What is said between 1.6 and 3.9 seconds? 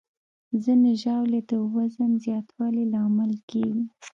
وزن زیاتوالي لامل کېږي.